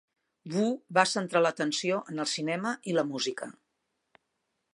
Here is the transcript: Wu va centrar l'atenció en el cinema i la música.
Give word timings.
Wu 0.53 0.63
va 0.97 1.03
centrar 1.11 1.43
l'atenció 1.47 2.01
en 2.15 2.25
el 2.25 2.31
cinema 2.33 2.73
i 2.93 2.97
la 2.97 3.05
música. 3.13 3.53